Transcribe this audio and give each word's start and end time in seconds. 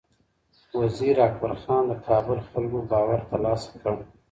وزیر 0.79 1.15
اکبر 1.27 1.53
خان 1.61 1.83
د 1.87 1.91
کابل 2.07 2.37
خلکو 2.49 2.79
باور 2.91 3.19
ترلاسه 3.31 3.71
کړ. 3.81 3.95